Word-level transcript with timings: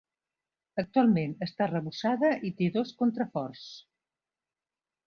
Actualment 0.83 1.35
està 1.47 1.63
arrebossada 1.67 2.33
i 2.51 2.53
té 2.63 2.73
dos 2.79 2.95
contraforts. 3.05 3.71